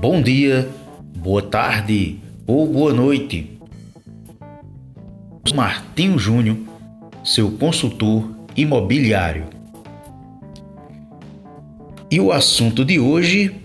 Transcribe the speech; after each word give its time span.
bom 0.00 0.22
dia, 0.22 0.68
boa 1.16 1.42
tarde 1.42 2.20
ou 2.46 2.66
boa 2.68 2.92
noite. 2.92 3.58
Martinho 5.52 6.16
Júnior, 6.16 6.56
seu 7.24 7.50
consultor 7.50 8.30
imobiliário. 8.56 9.46
E 12.08 12.20
o 12.20 12.30
assunto 12.30 12.84
de 12.84 13.00
hoje 13.00 13.56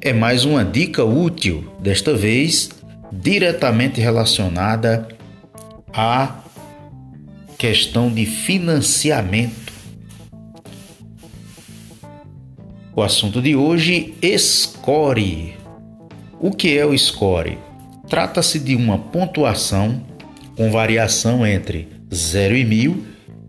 é 0.00 0.12
mais 0.12 0.44
uma 0.44 0.64
dica 0.64 1.04
útil, 1.04 1.72
desta 1.80 2.12
vez 2.12 2.70
diretamente 3.12 4.00
relacionada 4.00 5.06
à 5.92 6.40
questão 7.56 8.10
de 8.10 8.26
financiamento. 8.26 9.72
O 12.96 13.00
assunto 13.00 13.40
de 13.40 13.54
hoje, 13.54 14.14
score. 14.36 15.57
O 16.40 16.52
que 16.52 16.78
é 16.78 16.86
o 16.86 16.96
score? 16.96 17.58
Trata-se 18.08 18.60
de 18.60 18.76
uma 18.76 18.96
pontuação 18.96 20.00
com 20.56 20.70
variação 20.70 21.44
entre 21.44 21.88
0 22.14 22.56
e 22.56 22.64
1000, 22.64 23.04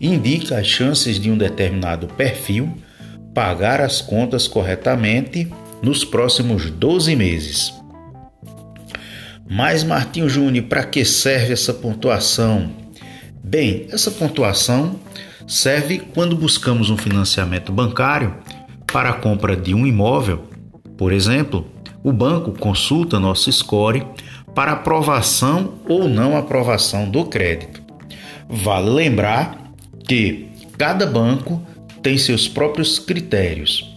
indica 0.00 0.58
as 0.58 0.66
chances 0.66 1.18
de 1.18 1.30
um 1.30 1.38
determinado 1.38 2.08
perfil 2.08 2.76
pagar 3.32 3.80
as 3.80 4.00
contas 4.00 4.48
corretamente 4.48 5.48
nos 5.80 6.04
próximos 6.04 6.70
12 6.70 7.14
meses. 7.16 7.72
Mas, 9.48 9.84
Martinho 9.84 10.28
Júnior, 10.28 10.66
para 10.66 10.84
que 10.84 11.04
serve 11.04 11.52
essa 11.52 11.72
pontuação? 11.72 12.70
Bem, 13.44 13.86
essa 13.90 14.10
pontuação 14.10 14.98
serve 15.46 16.00
quando 16.14 16.36
buscamos 16.36 16.90
um 16.90 16.96
financiamento 16.96 17.72
bancário 17.72 18.36
para 18.92 19.10
a 19.10 19.14
compra 19.14 19.56
de 19.56 19.72
um 19.72 19.86
imóvel. 19.86 20.48
Por 20.96 21.12
exemplo, 21.12 21.71
o 22.02 22.12
banco 22.12 22.52
consulta 22.52 23.18
nosso 23.18 23.50
score 23.52 24.04
para 24.54 24.72
aprovação 24.72 25.74
ou 25.88 26.08
não 26.08 26.36
aprovação 26.36 27.08
do 27.08 27.24
crédito. 27.24 27.82
Vale 28.48 28.90
lembrar 28.90 29.72
que 30.06 30.48
cada 30.76 31.06
banco 31.06 31.62
tem 32.02 32.18
seus 32.18 32.48
próprios 32.48 32.98
critérios. 32.98 33.88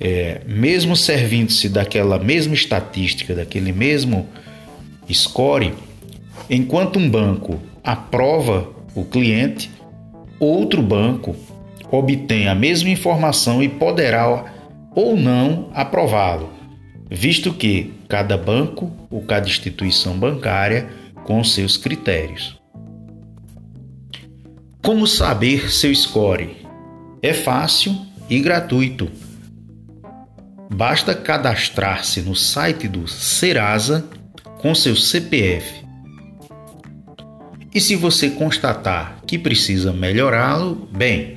É, 0.00 0.40
mesmo 0.46 0.96
servindo-se 0.96 1.68
daquela 1.68 2.18
mesma 2.18 2.54
estatística, 2.54 3.34
daquele 3.34 3.72
mesmo 3.72 4.26
score, 5.10 5.72
enquanto 6.50 6.98
um 6.98 7.08
banco 7.08 7.62
aprova 7.84 8.68
o 8.96 9.04
cliente, 9.04 9.70
outro 10.40 10.82
banco 10.82 11.36
obtém 11.90 12.48
a 12.48 12.54
mesma 12.54 12.88
informação 12.88 13.62
e 13.62 13.68
poderá 13.68 14.52
ou 14.94 15.16
não 15.16 15.70
aprová-lo, 15.72 16.50
visto 17.14 17.52
que 17.52 17.92
cada 18.08 18.38
banco 18.38 18.90
ou 19.10 19.20
cada 19.22 19.46
instituição 19.46 20.18
bancária 20.18 20.88
com 21.24 21.44
seus 21.44 21.76
critérios. 21.76 22.58
Como 24.82 25.06
saber 25.06 25.70
seu 25.70 25.94
score? 25.94 26.56
É 27.20 27.34
fácil 27.34 27.94
e 28.30 28.40
gratuito. 28.40 29.10
Basta 30.72 31.14
cadastrar-se 31.14 32.22
no 32.22 32.34
site 32.34 32.88
do 32.88 33.06
Serasa 33.06 34.08
com 34.60 34.74
seu 34.74 34.96
CPF. 34.96 35.84
E 37.74 37.80
se 37.80 37.94
você 37.94 38.30
constatar 38.30 39.20
que 39.26 39.38
precisa 39.38 39.92
melhorá-lo, 39.92 40.88
bem, 40.90 41.36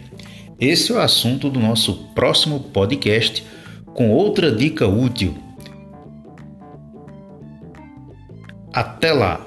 esse 0.59 0.93
é 0.93 0.95
o 0.95 0.99
assunto 0.99 1.49
do 1.49 1.59
nosso 1.59 1.95
próximo 2.15 2.61
podcast 2.61 3.45
com 3.93 4.09
outra 4.09 4.51
dica 4.51 4.87
útil. 4.87 5.44
Até 8.75 9.13
lá! 9.13 9.39